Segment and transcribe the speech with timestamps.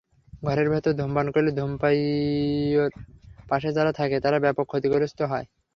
[0.43, 2.91] ঘরের ভেতরে ধূমপান করলে ধূমপায়ীর
[3.49, 5.45] পাশে যারা থাকে, তারা ব্যাপক ক্ষতিগ্রস্ত হয়।